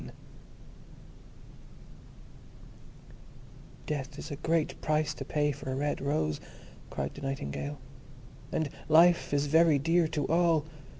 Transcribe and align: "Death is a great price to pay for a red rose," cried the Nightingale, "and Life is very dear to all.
"Death 3.85 4.17
is 4.17 4.31
a 4.31 4.35
great 4.37 4.81
price 4.81 5.13
to 5.13 5.23
pay 5.23 5.51
for 5.51 5.71
a 5.71 5.75
red 5.75 6.01
rose," 6.01 6.39
cried 6.89 7.13
the 7.13 7.21
Nightingale, 7.21 7.77
"and 8.51 8.71
Life 8.89 9.31
is 9.31 9.45
very 9.45 9.77
dear 9.77 10.07
to 10.07 10.25
all. 10.25 10.65